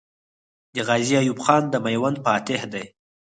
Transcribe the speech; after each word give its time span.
غازي 0.87 1.15
ایوب 1.21 1.39
خان 1.45 1.63
د 1.69 1.75
میوند 1.83 2.17
فاتح 2.25 2.61
دی. 2.73 2.85